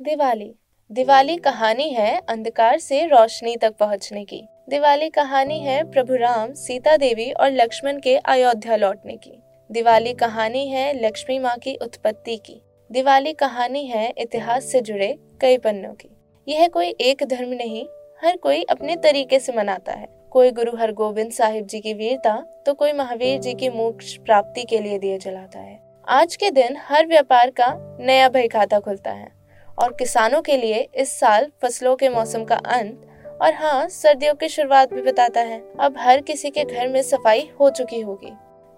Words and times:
दिवाली। 0.00 0.50
दिवाली 0.90 1.36
कहानी 1.36 1.88
है 1.90 2.18
अंधकार 2.28 2.78
से 2.78 3.04
रोशनी 3.06 3.56
तक 3.56 3.74
पहुँचने 3.76 4.24
की। 4.24 4.40
दिवाली 4.70 5.08
कहानी 5.08 5.58
है 5.58 5.82
प्रभु 5.90 6.14
राम 6.14 6.52
सीता 6.52 6.96
देवी 6.96 7.30
और 7.32 7.50
लक्ष्मण 7.50 8.00
के 8.00 8.16
अयोध्या 8.16 8.76
लौटने 8.76 9.16
की। 9.16 9.32
दिवाली 9.70 10.12
कहानी 10.14 10.66
है 10.68 10.92
लक्ष्मी 11.00 11.38
माँ 11.38 11.56
की 11.58 11.74
उत्पत्ति 11.76 12.36
की। 12.36 12.60
दिवाली 12.90 13.32
कहानी 13.32 13.86
है 13.86 14.08
इतिहास 14.18 14.64
से 14.64 14.80
जुड़े 14.80 15.14
कई 15.40 15.58
पन्नों 15.58 15.92
की। 15.92 16.08
यह 16.46 16.66
कोई 16.68 16.88
एक 17.00 17.22
धर्म 17.24 17.52
नहीं 17.52 17.84
हर 18.22 18.36
कोई 18.36 18.62
अपने 18.62 18.96
तरीके 18.96 19.38
से 19.38 19.52
मनाता 19.52 19.92
है। 19.92 20.06
कोई 20.30 20.50
गुरु 20.50 20.76
हरगोविंद 20.76 21.30
साहिब 21.32 21.66
जी 21.66 21.80
की 21.80 21.94
वीरता 21.94 22.36
तो 22.66 22.74
कोई 22.74 22.92
महावीर 22.92 23.38
जी 23.38 23.54
की 23.54 23.68
मोक्ष 23.70 24.16
प्राप्ति 24.16 24.64
के 24.64 24.78
लिए 24.78 24.98
दिए 24.98 25.18
जलाता 25.18 25.58
है। 25.58 25.78
आज 26.08 26.36
के 26.36 26.50
दिन 26.50 26.76
हर 26.80 27.06
व्यापार 27.06 27.50
का 27.50 27.72
नया 28.00 28.28
भय 28.28 28.48
खाता 28.48 28.80
खुलता 28.80 29.10
है। 29.12 29.32
और 29.78 29.92
किसानों 29.92 30.42
के 30.42 30.56
लिए 30.56 30.88
इस 30.94 31.18
साल 31.20 31.50
फ़सलों 31.62 31.96
के 31.96 32.08
मौसम 32.08 32.44
का 32.44 32.54
अंत। 32.54 33.10
और 33.42 33.54
हाँ 33.54 33.88
सर्दियों 33.88 34.34
की 34.34 34.48
शुरुआत 34.48 34.94
भी 34.94 35.02
बताता 35.02 35.40
है। 35.40 35.62
अब 35.80 35.94
हर 35.98 36.20
किसी 36.20 36.50
के 36.50 36.64
घर 36.64 36.88
में 36.88 37.02
सफ़ाई 37.02 37.50
हो 37.60 37.70
चुकी 37.70 38.00
होगी। 38.00 38.32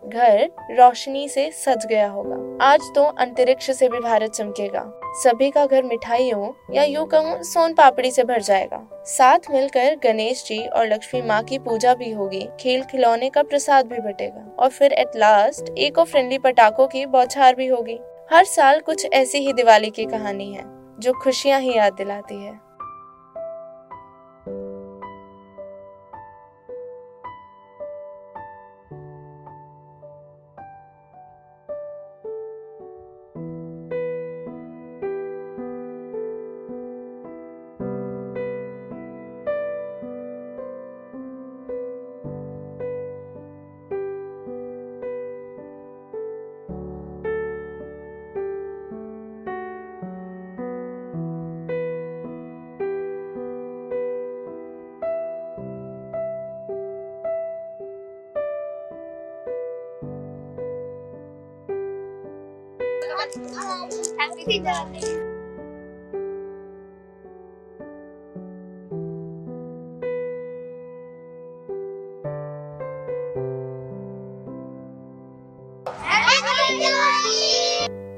घर 0.08 0.50
रोशनी 0.70 1.28
से 1.28 1.50
सज 1.50 1.86
गया 1.86 2.08
होगा। 2.08 2.64
आज 2.64 2.80
तो 2.94 3.04
अंतरिक्ष 3.04 3.70
से 3.70 3.88
भी 3.88 3.98
भारत 3.98 4.30
चमकेगा। 4.30 5.00
सभी 5.22 5.50
का 5.50 5.66
घर 5.66 5.82
मिठाइयों 5.82 6.74
या 6.74 6.82
यूँ 6.82 7.06
कहूँ, 7.06 7.42
सोन 7.42 7.74
पापड़ी 7.74 8.10
से 8.10 8.24
भर 8.24 8.42
जाएगा। 8.42 9.04
साथ 9.06 9.38
मिलकर 9.50 9.96
गणेश 10.04 10.44
जी 10.46 10.66
और 10.66 10.86
लक्ष्मी 10.86 11.22
माँ 11.22 11.42
की 11.42 11.58
पूजा 11.58 11.94
भी 11.94 12.12
होगी। 12.12 12.48
खेल 12.60 12.82
खिलौने 12.82 13.30
का 13.30 13.42
प्रसाद 13.42 13.86
भी 13.86 13.98
बटेगा। 13.98 14.56
और 14.58 14.68
फिर 14.68 14.92
एट 14.92 15.16
लास्ट 15.16 15.74
इको 15.78 16.04
फ्रेंडली 16.04 16.38
पटाखों 16.38 16.86
की 16.86 17.06
बौछार 17.06 17.54
भी 17.54 17.66
होगी। 17.66 17.98
हर 18.32 18.44
साल 18.44 18.80
कुछ 18.80 19.06
ऐसी 19.12 19.38
ही 19.38 19.52
दिवाली 19.52 19.90
की 19.90 20.04
कहानी 20.04 20.52
है। 20.52 20.75
जो 20.98 21.12
खुशियाँ 21.12 21.60
ही 21.60 21.76
याद 21.76 21.92
दिलाती 21.92 22.34
है। 22.34 22.65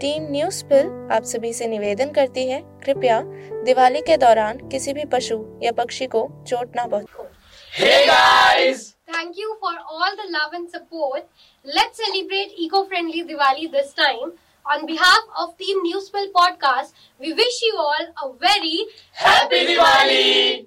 टीम 0.00 0.26
न्यूज़ 0.30 0.64
पिल 0.64 0.88
आप 1.12 1.22
सभी 1.24 1.52
से 1.52 1.66
निवेदन 1.66 2.10
करती 2.10 2.46
है 2.48 2.60
कृपया 2.84 3.20
दिवाली 3.64 4.00
के 4.00 4.16
दौरान 4.16 4.58
किसी 4.68 4.92
भी 4.92 5.04
पशु 5.04 5.38
या 5.62 5.72
पक्षी 5.74 6.06
को 6.06 6.28
चोट 6.48 6.76
न 6.76 7.04
guys 7.72 8.90
thank 9.08 9.38
you 9.38 9.52
for 9.62 9.74
all 9.74 10.10
the 10.10 10.28
love 10.30 10.54
and 10.54 10.68
support 10.68 11.24
let 11.66 11.92
celebrate 11.94 12.54
eco 12.58 12.82
friendly 12.82 13.22
Diwali 13.24 13.66
this 13.68 13.94
time 13.96 14.30
On 14.68 14.84
behalf 14.84 15.20
of 15.38 15.56
Team 15.56 15.78
Newspill 15.82 16.30
Podcast, 16.30 16.92
we 17.18 17.32
wish 17.32 17.62
you 17.62 17.74
all 17.78 18.04
a 18.22 18.32
very 18.38 18.84
Happy 19.12 19.64
Diwali! 19.64 20.66